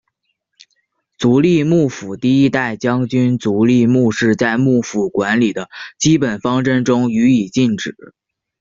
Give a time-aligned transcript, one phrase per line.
[1.19, 7.95] 足利幕府第一代将军足利尊氏在幕府管理的基本方针中予以禁止。